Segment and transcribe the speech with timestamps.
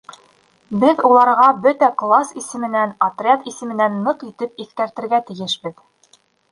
[0.83, 5.91] Беҙ уларға бөтә класс исеменән, отряд исеменән ныҡ итеп иҫкәртергә тейешбеҙ.